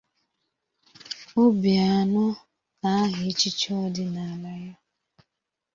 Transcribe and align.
Obiano 1.43 2.25
Na 2.81 2.91
Aha 3.01 3.19
Echichi 3.29 3.67
Ọdịnala 3.83 4.51
Ya 4.63 4.73